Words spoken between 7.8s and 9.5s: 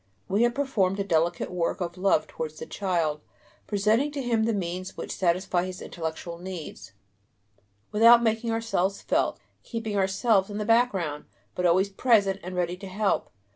without making ourselves felt,